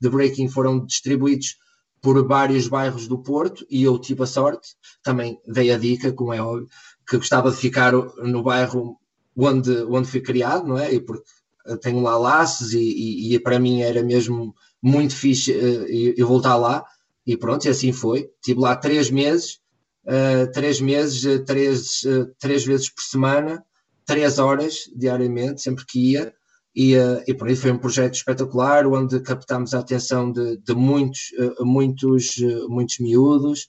[0.00, 1.56] de breaking foram distribuídos
[2.00, 6.32] por vários bairros do Porto e eu tive a sorte, também dei a dica, como
[6.32, 6.68] é óbvio,
[7.08, 8.96] que gostava de ficar no bairro
[9.36, 10.94] onde, onde fui criado, não é?
[10.94, 11.24] E porque
[11.80, 16.56] tenho lá laços e, e, e para mim era mesmo muito fixe uh, eu voltar
[16.56, 16.84] lá.
[17.26, 18.30] E pronto, e assim foi.
[18.40, 19.60] Estive lá três meses
[20.08, 23.64] uh, três meses, uh, três, uh, três vezes por semana,
[24.06, 26.34] três horas diariamente, sempre que ia.
[26.74, 26.94] E,
[27.26, 32.36] e por aí foi um projeto espetacular, onde captámos a atenção de, de muitos, muitos,
[32.68, 33.68] muitos miúdos.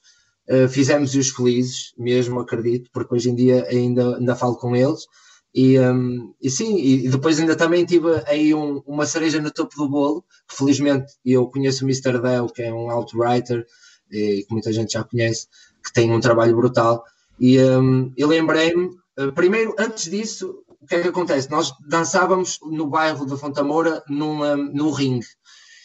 [0.69, 5.05] Fizemos-os felizes, mesmo acredito, porque hoje em dia ainda, ainda falo com eles.
[5.53, 9.75] E, um, e, sim, e depois ainda também tive aí um, uma cereja no topo
[9.75, 12.21] do bolo, que felizmente eu conheço o Mr.
[12.21, 13.65] Dell, que é um outwriter,
[14.11, 15.47] e que muita gente já conhece,
[15.83, 17.03] que tem um trabalho brutal.
[17.39, 18.91] E um, eu lembrei-me,
[19.33, 21.49] primeiro, antes disso, o que é que acontece?
[21.49, 25.27] Nós dançávamos no bairro da Fontamoura no ringue.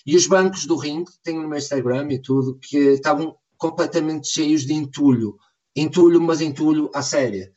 [0.06, 4.62] E os bancos do ringue, tenho no meu Instagram e tudo, que estavam completamente cheios
[4.62, 5.36] de entulho.
[5.74, 7.50] Entulho, mas entulho à séria.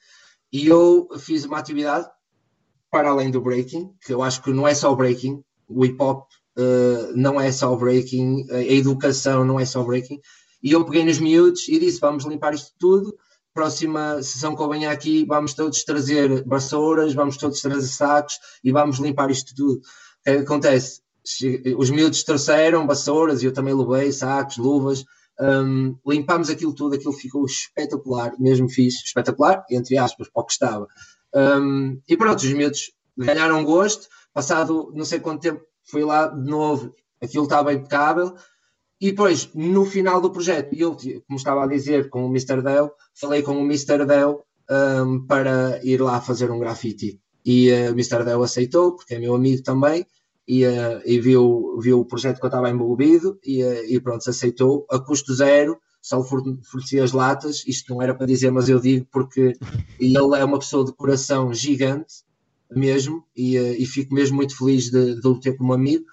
[0.51, 2.09] E eu fiz uma atividade
[2.89, 6.01] para além do breaking, que eu acho que não é só o breaking, o hip
[6.01, 10.19] hop uh, não é só o breaking, a educação não é só o breaking,
[10.63, 13.15] e eu peguei nos miúdos e disse: vamos limpar isto tudo.
[13.57, 18.71] Próxima sessão que eu venha aqui, vamos todos trazer vassouras, vamos todos trazer sacos e
[18.71, 19.79] vamos limpar isto tudo.
[19.79, 19.81] O
[20.23, 21.01] que, é acontece?
[21.75, 25.03] Os miúdos trouxeram vassouras eu também levei sacos, luvas.
[25.41, 30.51] Um, limpámos aquilo tudo, aquilo ficou espetacular, mesmo fiz espetacular, entre aspas, para o que
[30.51, 30.87] estava.
[31.33, 34.07] Um, e pronto, os miúdos ganharam gosto.
[34.35, 38.35] Passado não sei quanto tempo, fui lá de novo, aquilo estava impecável.
[38.99, 40.95] E depois, no final do projeto, eu,
[41.27, 42.61] como estava a dizer com o Mr.
[42.63, 44.05] Dell, falei com o Mr.
[44.05, 47.19] Dell um, para ir lá fazer um grafite.
[47.45, 48.23] E uh, o Mr.
[48.23, 50.05] Dell aceitou, porque é meu amigo também,
[50.47, 54.27] e, uh, e viu, viu o projeto que eu estava envolvido, e, uh, e pronto,
[54.27, 58.79] aceitou, a custo zero, só fornecia as latas, isto não era para dizer, mas eu
[58.79, 59.53] digo porque
[59.99, 62.25] ele é uma pessoa de coração gigante,
[62.71, 66.05] mesmo, e, uh, e fico mesmo muito feliz de, de o ter como amigo.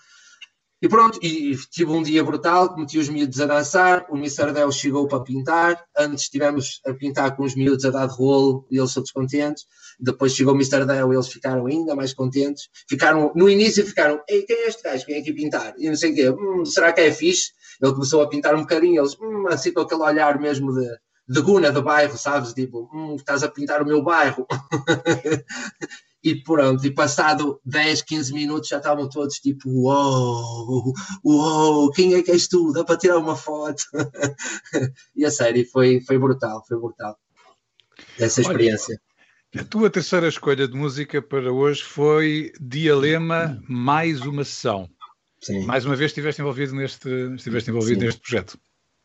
[0.85, 4.53] E pronto, e, tive um dia brutal, meti os miúdos a dançar, o Mr.
[4.53, 8.67] Del chegou para pintar, antes estivemos a pintar com os miúdos a dar de rolo
[8.71, 9.65] e eles todos contentes,
[9.99, 10.85] depois chegou o Mr.
[10.85, 14.83] Del e eles ficaram ainda mais contentes, ficaram, no início ficaram, Ei, quem é este
[14.83, 15.73] gajo vem aqui pintar?
[15.79, 17.53] E não sei o quê, hum, será que é fixe?
[17.83, 20.87] Ele começou a pintar um bocadinho, eles, hum, assim com aquele olhar mesmo de,
[21.31, 22.53] de guna do bairro, sabes?
[22.53, 24.47] Tipo, hum, estás a pintar o meu bairro.
[26.25, 32.23] e pronto, e passado 10, 15 minutos já estavam todos tipo, uou, uou, quem é
[32.23, 32.73] que és tu?
[32.73, 33.85] Dá para tirar uma foto?
[35.15, 37.19] e a série foi, foi brutal, foi brutal.
[38.19, 38.99] Essa experiência.
[39.55, 44.89] Olha, a tua terceira escolha de música para hoje foi Dialema mais uma sessão.
[45.43, 45.67] Sim.
[45.67, 48.59] Mais uma vez estiveste envolvido neste, estiveste envolvido neste projeto.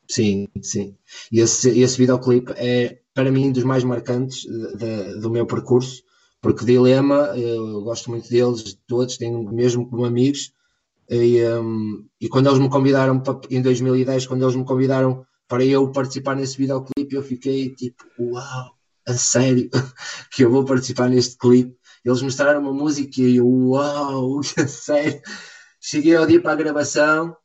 [0.07, 0.95] Sim, sim.
[1.29, 6.01] E esse, esse videoclipe é, para mim, dos mais marcantes de, de, do meu percurso,
[6.41, 10.53] porque Dilema, eu gosto muito deles, todos, tenho mesmo como amigos,
[11.09, 15.65] e, um, e quando eles me convidaram, para, em 2010, quando eles me convidaram para
[15.65, 18.75] eu participar nesse videoclipe, eu fiquei tipo, uau,
[19.07, 19.69] a sério,
[20.31, 21.75] que eu vou participar neste clipe.
[22.05, 25.19] Eles mostraram uma música e eu, uau, a sério.
[25.81, 27.35] Cheguei ao dia para a gravação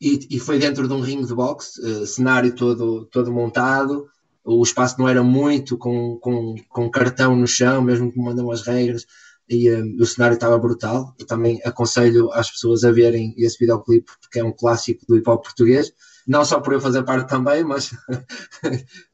[0.00, 4.06] e, e foi dentro de um ringue de boxe, uh, cenário todo, todo montado,
[4.44, 8.62] o espaço não era muito com, com, com cartão no chão, mesmo que mandam as
[8.66, 9.06] regras,
[9.48, 11.14] e um, o cenário estava brutal.
[11.18, 15.28] Eu também aconselho as pessoas a verem esse videoclipe, porque é um clássico do hip
[15.28, 15.92] hop português,
[16.26, 17.92] não só por eu fazer parte também, mas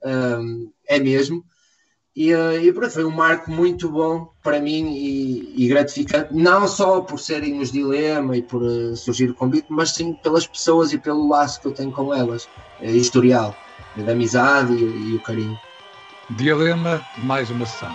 [0.04, 1.44] um, é mesmo.
[2.14, 6.66] E, uh, e pronto, foi um marco muito bom para mim e, e gratificante, não
[6.66, 10.94] só por serem os dilema e por uh, surgir o convite, mas sim pelas pessoas
[10.94, 12.44] e pelo laço que eu tenho com elas,
[12.80, 13.54] uh, historial
[14.04, 15.58] da amizade e, e, o carinho.
[16.30, 17.94] Dilema, mais uma sessão.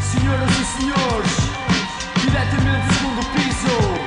[0.00, 1.36] Senhoras e senhores,
[2.20, 3.97] diretamente do segundo piso,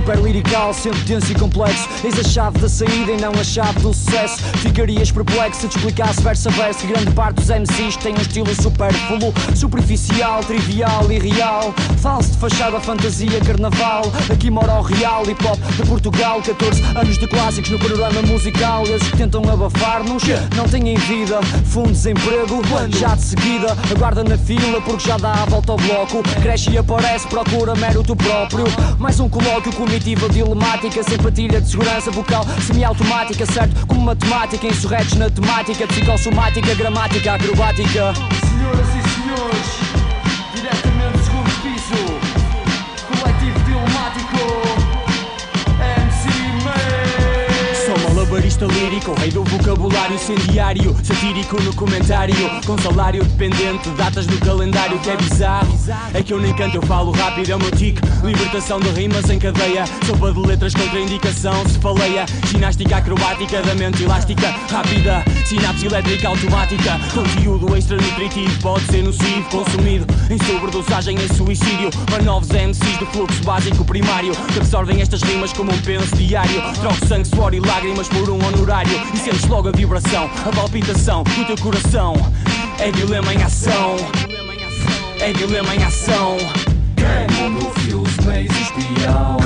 [0.00, 1.86] Super lirical, sempre denso e complexo.
[2.02, 4.42] Eis a chave da saída e não a chave do sucesso.
[4.56, 6.86] Ficarias perplexo se te explicasse verso a verso.
[6.86, 11.74] Grande parte dos MCs tem um estilo supérfluo, superficial, trivial e real.
[11.98, 14.04] Falso de fachada, fantasia, carnaval.
[14.32, 16.40] Aqui mora o real hip hop de Portugal.
[16.40, 18.86] 14 anos de clássicos no panorama musical.
[18.86, 20.22] Eles que tentam abafar-nos,
[20.56, 21.42] não têm vida.
[21.66, 22.62] Fundo desemprego,
[22.98, 23.76] já de seguida.
[23.94, 26.22] Aguarda na fila porque já dá a volta ao bloco.
[26.40, 28.64] Cresce e aparece, procura mérito próprio.
[28.98, 33.84] Mais um colóquio comitiva dilemática, sem patilha de segurança vocal semiautomática, certo?
[33.88, 38.14] Como matemática, insurretos na temática, psicossomática, gramática, acrobática.
[38.14, 39.89] Senhoras e senhores,
[48.50, 52.34] Malabarista lírico, rei do vocabulário incendiário, satírico no comentário,
[52.66, 55.78] com salário dependente, datas no calendário que é bizarro.
[56.12, 58.00] É que eu nem canto, eu falo rápido, é o meu tique.
[58.24, 62.26] Libertação de rimas em cadeia, sopa de letras contra indicação, se faleia.
[62.46, 67.00] Ginástica acrobática da mente elástica, rápida, sinapse elétrica automática.
[67.14, 69.99] Conteúdo extra nutritivo pode ser nocivo, consumido
[70.30, 71.90] em sobredosagem em suicídio.
[72.06, 76.62] Para novos MCs de fluxo básico primário, que absorvem estas rimas como um penso diário.
[76.80, 78.92] Troco sangue, suor e lágrimas por um honorário.
[79.12, 82.14] E sentes logo a vibração, a palpitação do teu coração.
[82.78, 83.96] É dilema em ação.
[85.18, 86.36] É dilema em ação.
[87.40, 89.36] Mundo fios, meios espião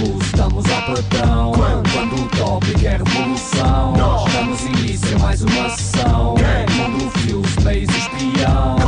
[0.00, 1.52] Gus, estamos ao patrão
[1.92, 3.94] Quando o tópico é revolução
[4.32, 6.34] Damos início a mais uma sessão
[6.76, 8.83] Mundo fios, meios espião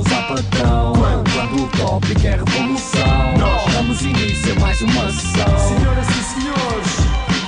[0.00, 0.92] Ao patrão.
[0.94, 3.34] Quando o tópico é revolução
[3.72, 5.58] Damos início a mais uma sessão.
[5.58, 6.96] Senhoras e senhores,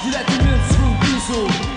[0.03, 1.72] diretamente do segundo piso,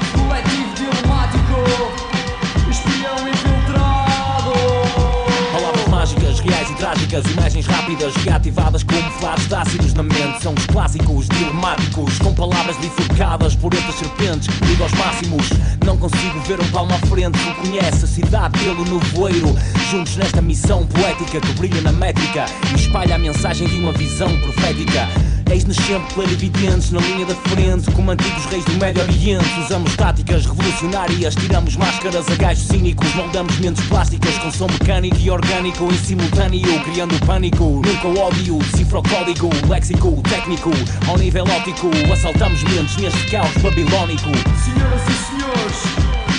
[7.23, 10.41] imagens rápidas, reativadas como flashes ácidos na mente.
[10.41, 14.47] São os clássicos dilemáticos, com palavras bifurcadas por entre as serpentes.
[14.67, 15.49] Ligo aos máximos,
[15.85, 17.37] não consigo ver um palmo à frente.
[17.37, 19.55] Reconhece a cidade pelo nevoeiro.
[19.89, 24.29] Juntos nesta missão poética que brilha na métrica e espalha a mensagem de uma visão
[24.41, 25.07] profética.
[25.49, 29.59] Eis-nos sempre clarividentes na linha da frente Como antigos reis do Médio Oriente.
[29.63, 35.29] Usamos táticas revolucionárias Tiramos máscaras a gajos cínicos Moldamos mentes plásticas com som mecânico e
[35.29, 40.71] orgânico Em simultâneo, criando pânico Nunca o ódio, decifra o código Léxico, técnico,
[41.07, 44.29] ao nível óptico Assaltamos mentes neste caos babilónico.
[44.63, 45.79] Senhoras e senhores,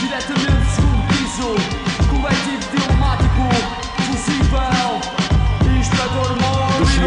[0.00, 1.48] diretamente do segundo piso,
[2.10, 3.44] coletivo dilemático,
[4.04, 5.16] fusível,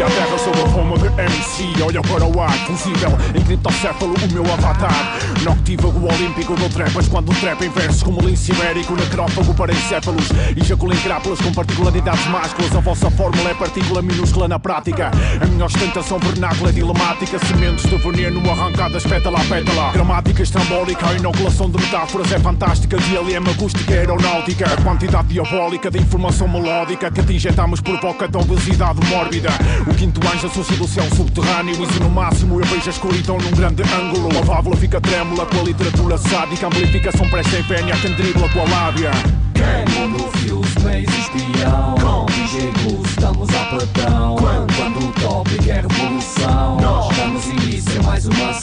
[0.02, 4.50] a terra Sou forma de MC, olha para o ar Fusível, em criptocéfalo, o meu
[4.50, 5.18] avatar.
[5.42, 10.30] Noctívago olímpico do trepas Quando trap em versos como lince ibérico Necrófago para encéfalos.
[10.56, 12.74] Ejaculo em crápulas com particularidades másculas.
[12.74, 15.10] A vossa fórmula é partícula minúscula na prática.
[15.40, 19.92] A minha ostentação vernácula é dilemática Sementes de veneno arrancadas pétala a pétala.
[19.92, 22.96] Gramática estrambólica, a inoculação de metáforas é fantástica.
[22.96, 24.72] Dialema acústica aeronáutica.
[24.72, 29.50] A quantidade diabólica de informação melódica Que te injetamos provoca da obesidade mórbida.
[29.86, 31.74] O quinto anjo associa do céu subterrâneo.
[31.74, 34.28] E no máximo eu vejo a escuridão num grande ângulo.
[34.38, 36.66] A válvula fica trêmula com a literatura sádica.
[36.66, 37.58] Amplificação presta
[38.08, 39.10] em dribla com a lábia.
[39.98, 44.36] Mundo Fios, mês espião DJ Gus, estamos a platão
[44.76, 46.78] Quando o tópico é revolução
[47.14, 48.54] Damos início a mais uma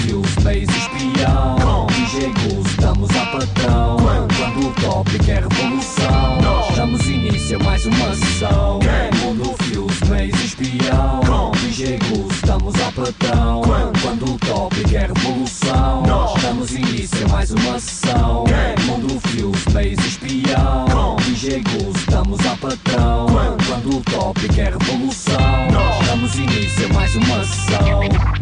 [0.00, 6.36] Fios, mês espião DJ Gus, estamos a platão Quando o tópico é revolução
[6.76, 8.78] Damos início a mais uma sessão.
[9.22, 9.65] Mundo
[9.96, 11.52] Fios, mês espião.
[11.60, 13.62] DJ Gus, estamos a platão
[14.02, 16.02] Quando o tópico é revolução
[16.42, 18.44] Damos início a mais uma sessão.
[18.86, 21.16] Mundo Fios, mês espião.
[21.24, 23.26] DJ Gus, estamos a patrão
[23.66, 25.68] Quando o tópico é revolução
[26.06, 28.35] Damos início a mais uma sessão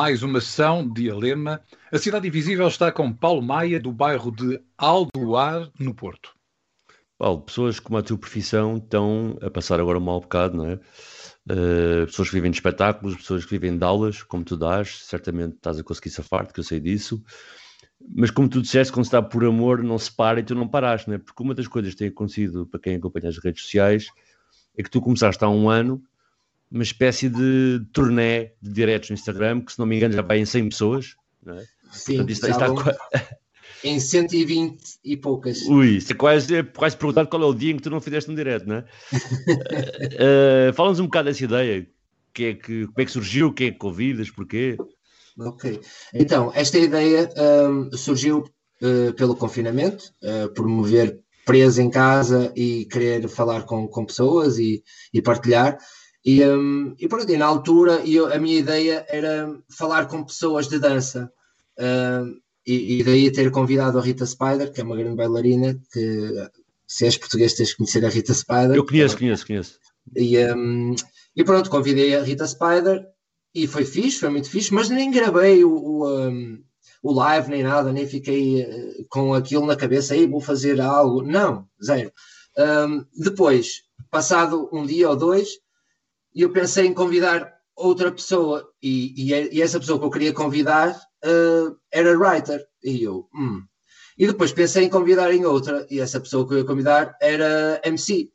[0.00, 1.60] Mais uma sessão de Alema.
[1.92, 6.34] A Cidade Invisível está com Paulo Maia, do bairro de Aldoar, no Porto.
[7.18, 10.80] Paulo, pessoas como a tua profissão estão a passar agora um mau bocado, não é?
[11.46, 15.56] Uh, pessoas que vivem de espetáculos, pessoas que vivem de aulas, como tu dás, certamente
[15.56, 17.22] estás a conseguir safar-te, que eu sei disso.
[18.16, 20.66] Mas como tu disseste, quando se está por amor, não se para e tu não
[20.66, 21.18] paraste, não é?
[21.18, 24.06] Porque uma das coisas que tem acontecido para quem acompanha as redes sociais
[24.74, 26.02] é que tu começaste há um ano
[26.70, 30.38] uma espécie de turnê de diretos no Instagram, que se não me engano já vai
[30.38, 31.14] em 100 pessoas,
[31.44, 31.64] não é?
[31.92, 32.98] Sim, Portanto, isto- isto está
[33.82, 35.62] em 120 e poucas.
[35.62, 38.00] Ui, isso é quase, é quase perguntar qual é o dia em que tu não
[38.00, 38.84] fizeste um direto, não é?
[40.68, 41.86] Eh, Fala-nos um bocado dessa ideia.
[42.32, 43.52] Que é que, como é que surgiu?
[43.52, 44.30] Quem é que convidas?
[44.30, 44.76] Porquê?
[45.38, 45.80] Ok.
[46.14, 47.28] Então, esta ideia
[47.68, 48.44] hum, surgiu
[48.82, 54.04] uh, pelo confinamento, uh, por me ver preso em casa e querer falar com, com
[54.06, 55.76] pessoas e, e partilhar.
[56.24, 60.68] E, hum, e pronto, e na altura eu, a minha ideia era falar com pessoas
[60.68, 61.32] de dança.
[61.78, 66.50] Hum, e, e daí ter convidado a Rita Spider, que é uma grande bailarina, que
[66.86, 68.76] se és português tens de conhecer a Rita Spider.
[68.76, 69.78] Eu conheço, conheço, conheço.
[70.14, 70.94] E, hum,
[71.34, 73.06] e pronto, convidei a Rita Spider
[73.54, 76.62] e foi fixe, foi muito fixe, mas nem gravei o, o, um,
[77.02, 81.22] o live nem nada, nem fiquei eh, com aquilo na cabeça, aí vou fazer algo.
[81.22, 82.12] Não, zero.
[82.58, 85.48] Um, depois, passado um dia ou dois,
[86.34, 90.98] eu pensei em convidar outra pessoa e, e, e essa pessoa que eu queria convidar
[91.22, 92.64] eh, era writer.
[92.82, 93.62] E eu, hum.
[94.18, 97.80] E depois pensei em convidar em outra e essa pessoa que eu ia convidar era
[97.84, 98.30] MC.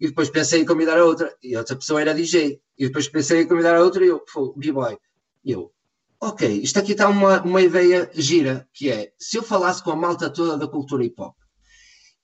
[0.00, 2.60] E depois pensei em convidar a outra e outra pessoa era DJ.
[2.76, 4.98] E depois pensei em convidar a outra e eu, pô, B-Boy.
[5.44, 5.72] E eu,
[6.20, 9.96] ok, isto aqui está uma, uma ideia gira, que é, se eu falasse com a
[9.96, 11.36] malta toda da cultura hip hop,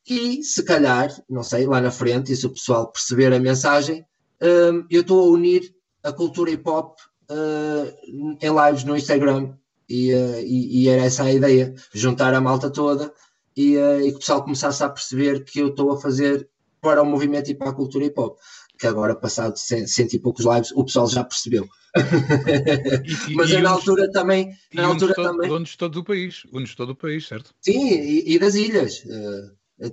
[0.07, 4.05] e se calhar, não sei, lá na frente, e se o pessoal perceber a mensagem,
[4.45, 6.97] hum, eu estou a unir a cultura hip hop
[7.31, 9.55] hum, em lives no Instagram.
[9.89, 13.13] E, eh, e- e era essa a ideia, juntar a malta toda
[13.55, 16.49] e, eh, e que o pessoal começasse a perceber que eu estou a fazer
[16.81, 18.39] para o movimento e para a cultura hip hop.
[18.79, 21.67] Que agora, passado cem- cento e poucos lives, o pessoal já percebeu.
[23.29, 25.49] E- Mas e na altura também, E na altura todo, também.
[25.49, 26.43] donos de todo o país.
[26.53, 27.55] Uns de todo o país, certo?
[27.61, 27.89] Sim,
[28.27, 29.03] e, das ilhas.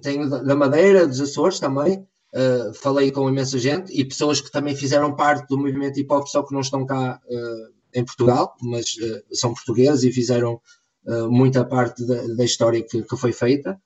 [0.02, 2.08] Tenho da Madeira, dos Açores também.
[2.34, 6.26] Eh, falei com imensa gente e pessoas que também fizeram parte do movimento hip hop,
[6.28, 10.62] só que não estão cá eh, em Portugal, mas eh, são portugueses e fizeram
[11.30, 13.82] muita parte da, da história que, que foi feita.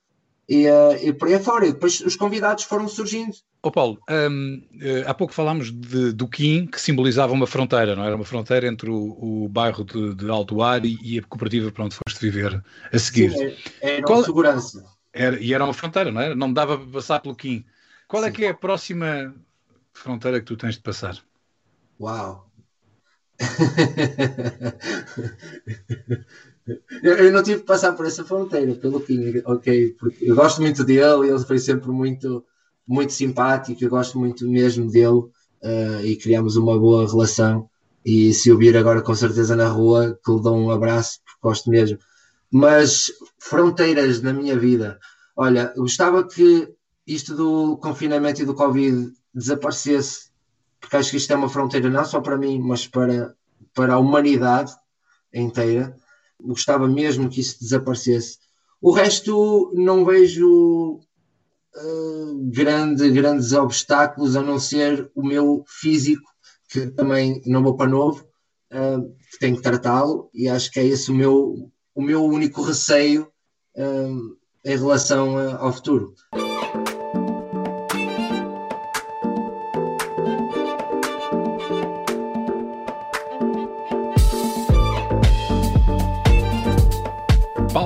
[0.47, 0.67] E,
[1.01, 1.65] e por aí fora.
[1.65, 3.33] E depois os convidados foram surgindo.
[3.63, 8.03] Ó Paulo, hum, eh, há pouco falámos de- do Kim, que simbolizava uma fronteira, não
[8.03, 8.07] é?
[8.07, 8.15] era?
[8.15, 11.85] Uma fronteira entre o, o bairro de, de Alto Ar e, e a cooperativa para
[11.85, 13.31] onde foste viver a seguir.
[13.31, 13.55] Sim, era,
[13.95, 14.83] era Qual- segurança.
[15.11, 16.35] Era- e era uma fronteira, não era?
[16.35, 17.63] Não dava para passar pelo Kim.
[18.07, 18.33] Qual é Sim.
[18.33, 19.33] que é a próxima
[19.93, 21.17] fronteira que tu tens de passar?
[21.99, 22.45] Uau!
[27.03, 29.95] eu, eu não tive que passar por essa fronteira, pelo King, ok?
[29.99, 32.45] Porque eu gosto muito dele, ele foi sempre muito,
[32.87, 35.23] muito simpático, eu gosto muito mesmo dele
[35.61, 37.69] eh, e criamos uma boa relação.
[38.05, 41.39] E se o vir agora com certeza na rua, que lhe dou um abraço, porque
[41.41, 41.97] gosto mesmo.
[42.51, 44.99] Mas fronteiras na minha vida,
[45.35, 46.69] olha, eu gostava que
[47.05, 50.29] isto do confinamento e do Covid desaparecesse,
[50.79, 53.35] porque acho que isto é uma fronteira não só para mim, mas para,
[53.73, 54.73] para a humanidade
[55.33, 55.95] inteira.
[56.41, 58.37] Gostava mesmo que isso desaparecesse.
[58.81, 60.99] O resto não vejo
[61.75, 66.29] uh, grande, grandes obstáculos a não ser o meu físico,
[66.69, 68.25] que também não vou para novo,
[68.71, 69.01] uh,
[69.31, 73.27] que tenho que tratá-lo, e acho que é esse o meu, o meu único receio
[73.75, 76.13] uh, em relação ao futuro.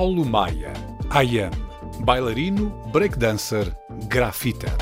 [0.00, 0.72] Paulo Maia,
[1.12, 1.50] I am,
[2.02, 3.70] bailarino, breakdancer,
[4.08, 4.72] grafiter.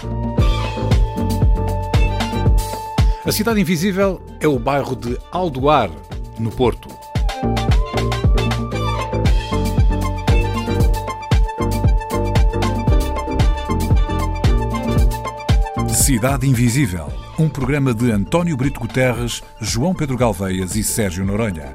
[3.26, 5.90] A Cidade Invisível é o bairro de Aldoar,
[6.38, 6.88] no Porto.
[15.92, 21.74] Cidade Invisível, um programa de António Brito Guterres, João Pedro Galveias e Sérgio Noronha,